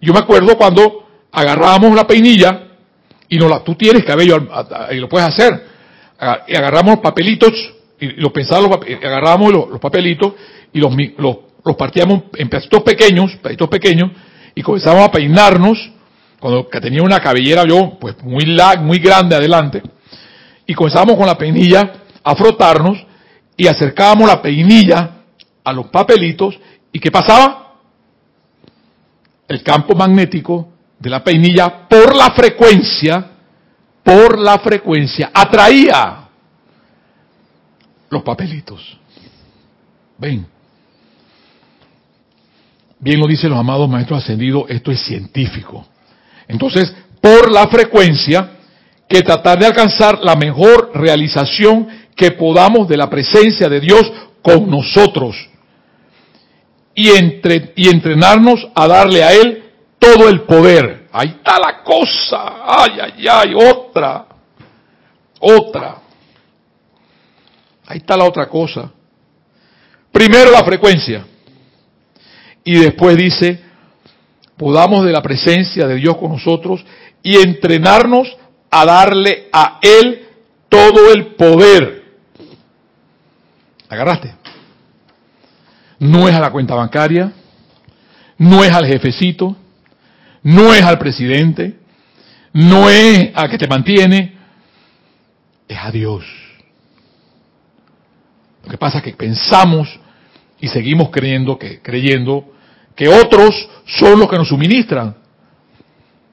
[0.00, 2.64] Yo me acuerdo cuando agarrábamos la peinilla
[3.28, 4.44] y no la, tú tienes cabello
[4.90, 5.64] y lo puedes hacer.
[6.48, 7.52] Y agarramos papelitos
[8.00, 10.32] y los pensábamos, agarrábamos los, papelitos
[10.72, 14.10] y los, los, los partíamos en pedacitos pequeños, pedacitos pequeños
[14.52, 15.92] y comenzamos a peinarnos
[16.40, 19.80] cuando tenía una cabellera yo pues muy lag, muy grande adelante
[20.68, 22.98] y comenzamos con la peinilla a frotarnos
[23.56, 25.22] y acercábamos la peinilla
[25.64, 26.60] a los papelitos
[26.92, 27.72] y ¿qué pasaba?
[29.48, 33.30] El campo magnético de la peinilla por la frecuencia,
[34.02, 36.28] por la frecuencia, atraía
[38.10, 38.98] los papelitos.
[40.18, 40.46] Ven.
[43.00, 45.86] Bien lo dicen los amados maestros ascendidos, esto es científico.
[46.46, 48.57] Entonces, por la frecuencia,
[49.08, 54.68] que tratar de alcanzar la mejor realización que podamos de la presencia de Dios con
[54.68, 55.36] nosotros.
[56.94, 59.64] Y, entre, y entrenarnos a darle a Él
[59.98, 61.06] todo el poder.
[61.12, 62.56] Ahí está la cosa.
[62.66, 64.26] Ay, ay, ay, otra.
[65.40, 65.96] Otra.
[67.86, 68.90] Ahí está la otra cosa.
[70.12, 71.24] Primero la frecuencia.
[72.64, 73.62] Y después dice,
[74.56, 76.84] podamos de la presencia de Dios con nosotros
[77.22, 78.36] y entrenarnos
[78.70, 80.26] a darle a Él
[80.68, 82.04] todo el poder.
[83.88, 84.34] ¿Agarraste?
[85.98, 87.32] No es a la cuenta bancaria,
[88.36, 89.56] no es al jefecito,
[90.42, 91.78] no es al presidente,
[92.52, 94.36] no es a que te mantiene,
[95.66, 96.24] es a Dios.
[98.64, 99.88] Lo que pasa es que pensamos
[100.60, 102.52] y seguimos creyendo que creyendo
[102.94, 105.16] que otros son los que nos suministran.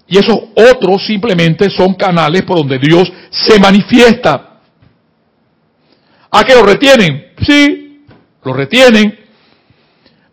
[0.08, 4.60] Y esos otros simplemente son canales por donde Dios se manifiesta.
[6.32, 7.34] ¿A qué lo retienen?
[7.46, 8.06] Sí,
[8.44, 9.18] lo retienen,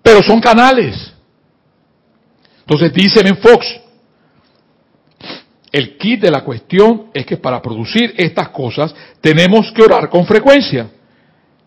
[0.02, 1.12] pero son canales.
[2.60, 3.66] Entonces dice en Fox,
[5.70, 10.26] el kit de la cuestión es que para producir estas cosas tenemos que orar con
[10.26, 10.90] frecuencia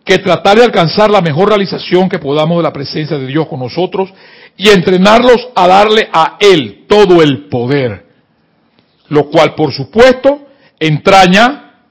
[0.06, 3.60] que tratar de alcanzar la mejor realización que podamos de la presencia de Dios con
[3.60, 4.14] nosotros
[4.58, 8.06] y entrenarlos a darle a Él todo el poder.
[9.10, 10.48] Lo cual, por supuesto,
[10.80, 11.82] entraña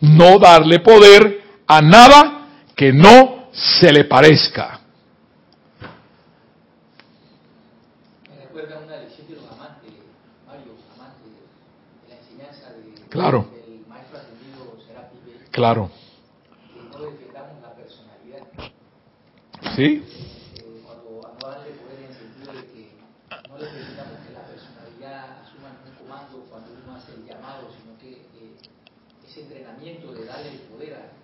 [0.00, 4.80] no darle poder a nada que no se le parezca.
[13.16, 13.46] Claro.
[15.50, 15.90] Claro.
[19.74, 20.04] ¿Sí?
[20.84, 22.92] Cuando no darle poder en el sentido de que
[23.48, 28.20] no necesitamos que la personalidad asuma un comando cuando uno hace el llamado, sino que
[28.36, 28.56] eh,
[29.26, 31.16] ese entrenamiento de darle el poder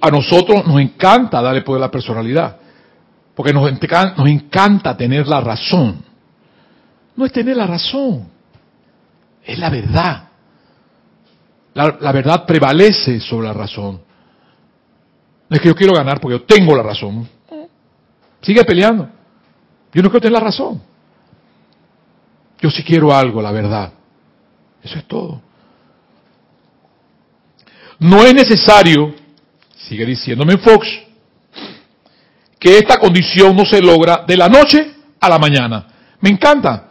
[0.00, 2.56] a, nosotros nos encanta darle poder a la personalidad.
[3.34, 6.02] Porque nos, nos encanta tener la razón.
[7.16, 8.28] No es tener la razón,
[9.42, 10.28] es la verdad.
[11.74, 14.00] La, la, verdad prevalece sobre la razón.
[15.48, 17.28] No es que yo quiero ganar porque yo tengo la razón.
[18.42, 19.08] Sigue peleando.
[19.92, 20.82] Yo no quiero tener la razón.
[22.60, 23.92] Yo sí quiero algo, la verdad.
[24.82, 25.40] Eso es todo.
[27.98, 29.14] No es necesario,
[29.88, 30.86] sigue diciéndome Fox,
[32.58, 35.86] que esta condición no se logra de la noche a la mañana.
[36.20, 36.88] Me encanta.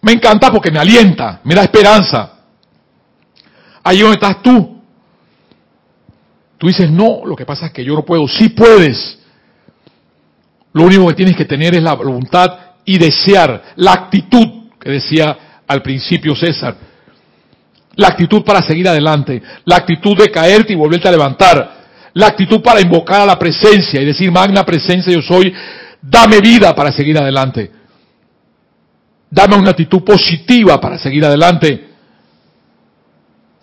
[0.00, 2.32] Me encanta porque me alienta, me da esperanza.
[3.82, 4.80] Ahí donde estás tú.
[6.56, 8.28] Tú dices, no, lo que pasa es que yo no puedo.
[8.28, 9.18] Sí puedes.
[10.72, 15.62] Lo único que tienes que tener es la voluntad y desear, la actitud que decía
[15.66, 16.76] al principio César.
[17.98, 21.78] La actitud para seguir adelante, la actitud de caerte y volverte a levantar,
[22.14, 25.52] la actitud para invocar a la presencia y decir, magna presencia yo soy,
[26.00, 27.72] dame vida para seguir adelante.
[29.28, 31.88] Dame una actitud positiva para seguir adelante.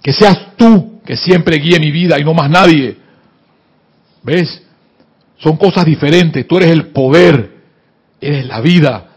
[0.03, 2.97] Que seas tú que siempre guíe mi vida y no más nadie.
[4.21, 4.61] ¿Ves?
[5.37, 6.45] Son cosas diferentes.
[6.45, 7.55] Tú eres el poder,
[8.19, 9.11] eres la vida.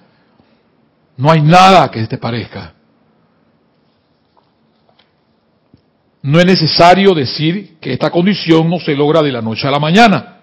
[1.16, 2.74] No hay nada que te parezca.
[6.22, 9.78] No es necesario decir que esta condición no se logra de la noche a la
[9.78, 10.40] mañana.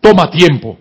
[0.00, 0.78] Toma tiempo.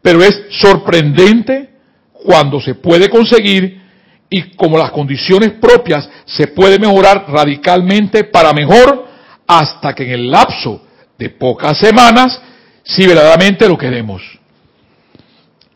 [0.00, 1.70] Pero es sorprendente
[2.12, 3.82] cuando se puede conseguir
[4.30, 9.06] y como las condiciones propias se puede mejorar radicalmente para mejor
[9.46, 10.82] hasta que en el lapso
[11.18, 12.40] de pocas semanas,
[12.82, 14.22] si verdaderamente lo queremos.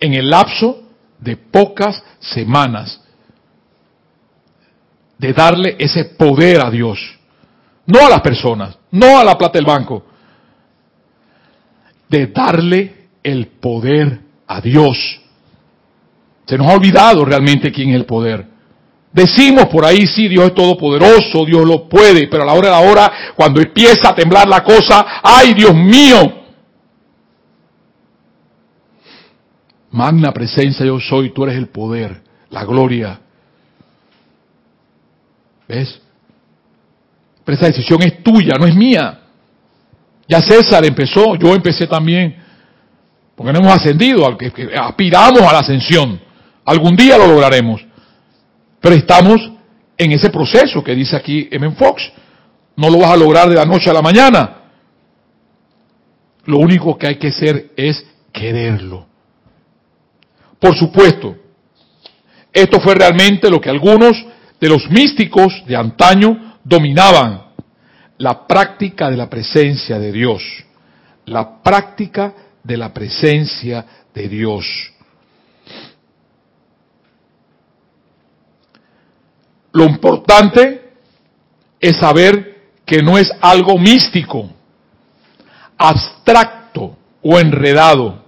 [0.00, 0.82] En el lapso
[1.18, 2.99] de pocas semanas
[5.20, 6.98] de darle ese poder a Dios.
[7.84, 10.02] No a las personas, no a la plata del banco.
[12.08, 15.20] De darle el poder a Dios.
[16.46, 18.46] Se nos ha olvidado realmente quién es el poder.
[19.12, 22.74] Decimos por ahí, sí, Dios es todopoderoso, Dios lo puede, pero a la hora de
[22.74, 26.32] la hora, cuando empieza a temblar la cosa, ¡ay, Dios mío!
[29.90, 33.20] Magna presencia yo soy, tú eres el poder, la gloria.
[35.70, 36.00] ¿Ves?
[37.44, 39.20] Pero esa decisión es tuya, no es mía.
[40.26, 42.36] Ya César empezó, yo empecé también,
[43.36, 44.26] porque no hemos ascendido,
[44.82, 46.20] aspiramos a la ascensión.
[46.64, 47.86] Algún día lo lograremos.
[48.80, 49.52] Pero estamos
[49.96, 51.70] en ese proceso que dice aquí M.
[51.72, 52.02] Fox.
[52.74, 54.56] No lo vas a lograr de la noche a la mañana.
[56.46, 59.06] Lo único que hay que hacer es quererlo.
[60.58, 61.36] Por supuesto,
[62.52, 64.16] esto fue realmente lo que algunos
[64.60, 67.50] de los místicos de antaño dominaban,
[68.18, 70.42] la práctica de la presencia de Dios.
[71.24, 74.66] La práctica de la presencia de Dios.
[79.72, 80.90] Lo importante
[81.80, 84.50] es saber que no es algo místico,
[85.78, 88.24] abstracto o enredado.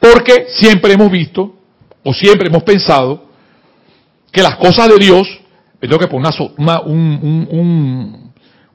[0.00, 1.54] Porque siempre hemos visto,
[2.02, 3.29] o siempre hemos pensado,
[4.30, 5.28] que las cosas de Dios,
[5.80, 6.80] me tengo que poner una,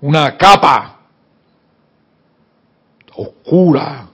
[0.01, 0.99] una capa
[3.15, 4.07] oscura,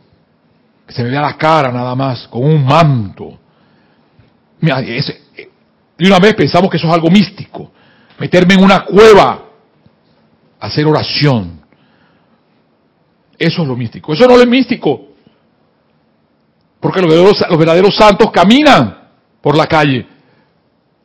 [0.86, 3.40] que se me vea la cara nada más, con un manto.
[5.98, 7.72] Y una vez pensamos que eso es algo místico.
[8.20, 9.46] Meterme en una cueva,
[10.60, 11.62] hacer oración.
[13.38, 14.14] Eso es lo místico.
[14.14, 15.08] Eso no es místico.
[16.80, 17.10] Porque los
[17.58, 19.10] verdaderos santos caminan
[19.42, 20.08] por la calle.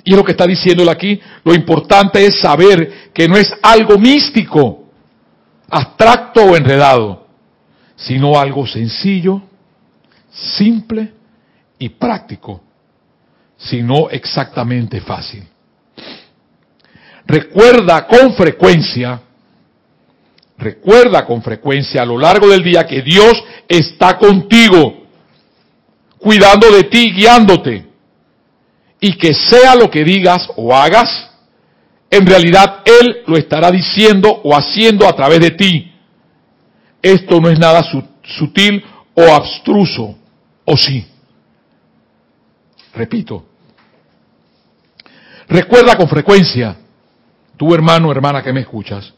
[0.07, 1.21] Y es lo que está diciéndole aquí.
[1.45, 4.87] Lo importante es saber que no es algo místico,
[5.69, 7.27] abstracto o enredado,
[7.97, 9.43] sino algo sencillo,
[10.31, 11.13] simple
[11.79, 12.63] y práctico
[13.57, 15.45] sino exactamente fácil.
[17.27, 19.21] Recuerda con frecuencia,
[20.59, 23.33] recuerda con frecuencia a lo largo del día que Dios
[23.67, 25.07] está contigo,
[26.19, 27.86] cuidando de ti, guiándote,
[29.01, 31.31] y que sea lo que digas o hagas,
[32.11, 35.93] en realidad Él lo estará diciendo o haciendo a través de ti.
[37.03, 37.85] Esto no es nada
[38.23, 38.85] sutil
[39.15, 40.17] o abstruso,
[40.65, 41.07] ¿o sí?
[42.95, 43.45] Repito,
[45.49, 46.77] recuerda con frecuencia,
[47.57, 49.13] tu hermano, hermana que me escuchas,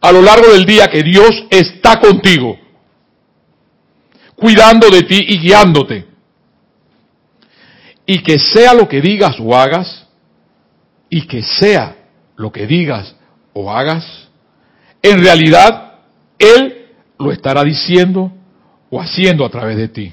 [0.00, 2.56] a lo largo del día que Dios está contigo,
[4.36, 6.09] cuidando de ti y guiándote.
[8.12, 10.04] Y que sea lo que digas o hagas,
[11.08, 11.94] y que sea
[12.34, 13.14] lo que digas
[13.52, 14.04] o hagas,
[15.00, 16.00] en realidad
[16.36, 16.88] Él
[17.20, 18.32] lo estará diciendo
[18.90, 20.12] o haciendo a través de ti.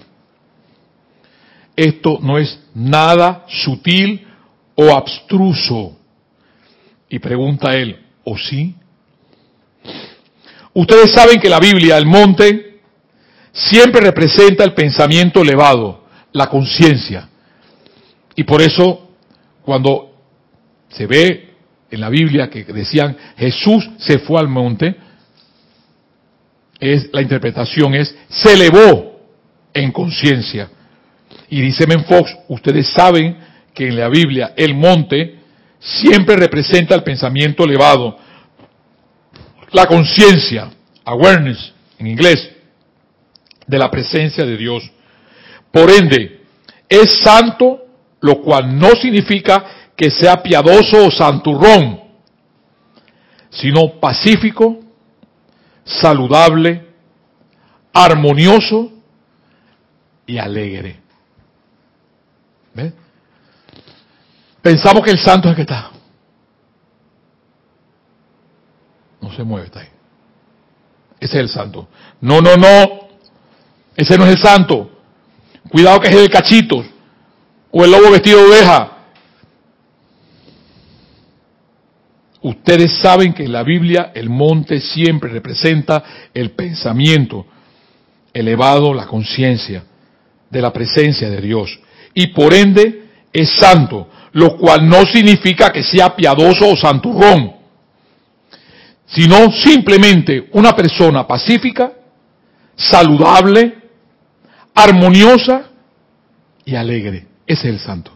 [1.76, 4.28] Esto no es nada sutil
[4.76, 5.98] o abstruso.
[7.10, 8.76] Y pregunta él, ¿o sí?
[10.72, 12.80] Ustedes saben que la Biblia, el monte,
[13.52, 17.30] siempre representa el pensamiento elevado, la conciencia.
[18.38, 19.10] Y por eso,
[19.64, 20.14] cuando
[20.90, 21.50] se ve
[21.90, 24.96] en la Biblia que decían Jesús se fue al monte,
[26.80, 29.20] es la interpretación es se elevó
[29.74, 30.70] en conciencia.
[31.50, 33.38] Y dice Menfox, ustedes saben
[33.74, 35.40] que en la Biblia el monte
[35.80, 38.20] siempre representa el pensamiento elevado,
[39.72, 40.70] la conciencia,
[41.04, 42.52] awareness en inglés,
[43.66, 44.84] de la presencia de Dios.
[45.72, 46.42] Por ende,
[46.88, 47.87] es santo,
[48.28, 49.66] lo cual no significa
[49.96, 52.00] que sea piadoso o santurrón,
[53.50, 54.80] sino pacífico,
[55.84, 56.86] saludable,
[57.94, 58.92] armonioso
[60.28, 61.00] y alegre.
[62.74, 62.94] ¿Ves?
[64.62, 65.92] Pensamos que el santo es el que está.
[69.22, 69.90] No se mueve, está ahí.
[71.20, 71.88] Ese es el santo.
[72.22, 73.08] No, no, no.
[73.96, 74.92] Ese no es el santo.
[75.70, 76.86] Cuidado que es el cachito.
[77.80, 78.92] O el lobo vestido de oveja.
[82.42, 86.04] Ustedes saben que en la Biblia el monte siempre representa
[86.34, 87.46] el pensamiento
[88.34, 89.84] elevado, la conciencia
[90.50, 91.80] de la presencia de Dios.
[92.16, 97.58] Y por ende es santo, lo cual no significa que sea piadoso o santurrón,
[99.06, 101.92] sino simplemente una persona pacífica,
[102.76, 103.78] saludable,
[104.74, 105.70] armoniosa
[106.66, 107.37] y alegre.
[107.48, 108.12] Ese es el santo.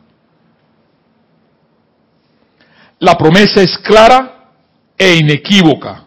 [2.99, 4.51] La promesa es clara
[4.97, 6.05] e inequívoca.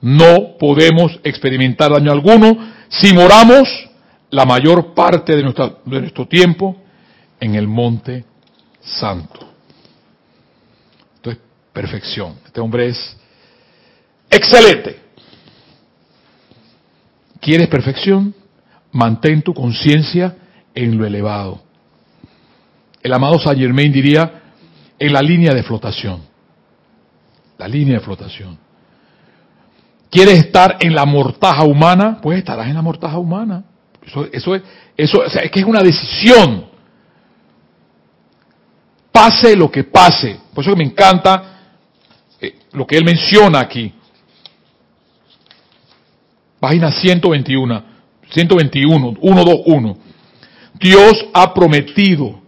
[0.00, 2.56] No podemos experimentar daño alguno
[2.88, 3.68] si moramos
[4.30, 6.76] la mayor parte de, nuestro tiempo
[7.40, 8.24] en el monte
[8.82, 9.48] santo.
[11.16, 11.38] Esto es
[11.72, 12.36] perfección.
[12.44, 13.16] Este hombre es
[14.30, 15.00] excelente.
[17.40, 18.34] ¿Quieres perfección?
[18.92, 20.36] Mantén tu conciencia
[20.74, 21.61] en lo elevado.
[23.02, 24.42] El amado Saint Germain diría,
[24.98, 26.22] en la línea de flotación.
[27.58, 28.58] La línea de flotación.
[30.10, 32.18] ¿Quieres estar en la mortaja humana?
[32.22, 33.64] Pues estarás en la mortaja humana.
[34.04, 34.62] Eso, es,
[34.96, 36.66] eso, es que es una decisión.
[39.10, 40.38] Pase lo que pase.
[40.54, 41.60] Por eso que me encanta
[42.40, 43.92] eh, lo que él menciona aquí.
[46.60, 47.82] Página 121,
[48.30, 49.96] 121, 121.
[50.74, 52.41] Dios ha prometido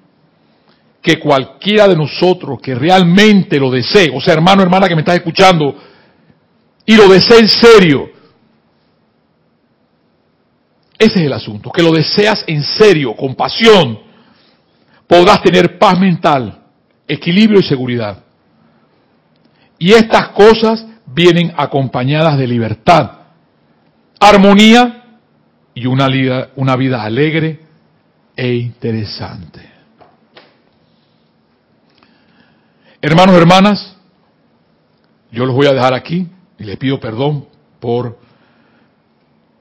[1.04, 5.16] que cualquiera de nosotros que realmente lo desee, o sea, hermano, hermana que me estás
[5.16, 5.76] escuchando,
[6.86, 8.08] y lo desee en serio,
[10.98, 13.98] ese es el asunto, que lo deseas en serio, con pasión,
[15.06, 16.62] podrás tener paz mental,
[17.06, 18.24] equilibrio y seguridad.
[19.78, 23.10] Y estas cosas vienen acompañadas de libertad,
[24.18, 25.18] armonía
[25.74, 27.60] y una vida, una vida alegre
[28.34, 29.73] e interesante.
[33.06, 33.96] Hermanos, hermanas,
[35.30, 36.26] yo los voy a dejar aquí
[36.58, 37.46] y les pido perdón
[37.78, 38.18] por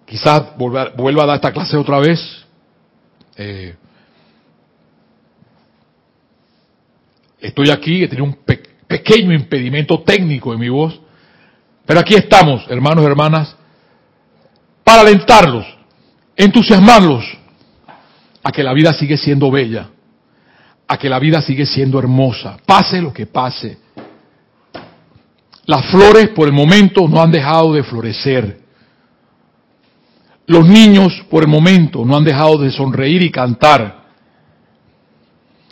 [0.06, 2.22] quizás vuelva a dar esta clase otra vez.
[3.36, 3.76] Eh,
[7.42, 8.38] estoy aquí, he tenido un
[8.88, 11.02] pequeño impedimento técnico en mi voz,
[11.86, 13.58] pero aquí estamos, hermanos, hermanas,
[14.86, 15.66] para alentarlos,
[16.38, 17.26] entusiasmarlos
[18.42, 19.90] a que la vida sigue siendo bella,
[20.88, 23.78] a que la vida sigue siendo hermosa, pase lo que pase.
[25.66, 28.62] Las flores por el momento no han dejado de florecer.
[30.46, 34.04] Los niños por el momento no han dejado de sonreír y cantar.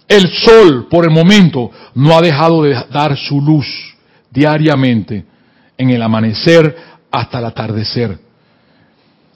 [0.08, 3.68] El sol por el momento no ha dejado de dar su luz
[4.30, 5.26] diariamente
[5.78, 6.76] en el amanecer
[7.12, 8.20] hasta el atardecer.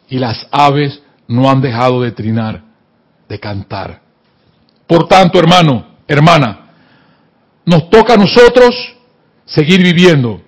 [0.09, 2.63] Y las aves no han dejado de trinar,
[3.27, 4.04] de cantar.
[4.87, 6.65] Por tanto, hermano, hermana,
[7.65, 8.75] nos toca a nosotros
[9.45, 10.41] seguir viviendo,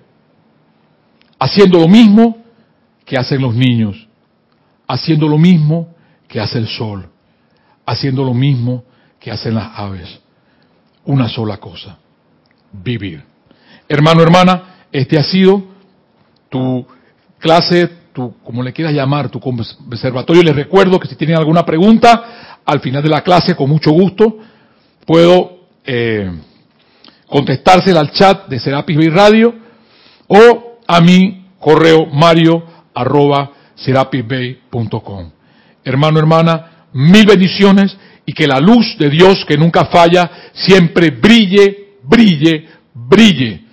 [1.38, 2.38] haciendo lo mismo
[3.04, 4.06] que hacen los niños,
[4.86, 5.94] haciendo lo mismo
[6.28, 7.08] que hace el sol,
[7.86, 8.84] haciendo lo mismo
[9.18, 10.20] que hacen las aves.
[11.04, 11.98] Una sola cosa,
[12.72, 13.24] vivir.
[13.88, 15.64] Hermano, hermana, este ha sido
[16.50, 16.86] tu
[17.38, 20.42] clase, tu, como le quieras llamar, tu conservatorio.
[20.42, 24.36] Les recuerdo que si tienen alguna pregunta, al final de la clase, con mucho gusto,
[25.06, 26.30] puedo eh,
[27.26, 29.54] contestársela al chat de Serapis Bay Radio
[30.26, 32.62] o a mi correo mario
[32.94, 35.30] arroba serapisbay.com.
[35.82, 37.96] hermano, hermana, mil bendiciones
[38.26, 43.64] y que la luz de Dios que nunca falla siempre brille, brille, brille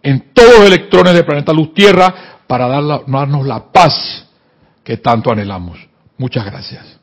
[0.00, 4.28] en todos los electrones del planeta Luz Tierra para darnos la paz
[4.84, 5.76] que tanto anhelamos.
[6.18, 7.00] Muchas gracias.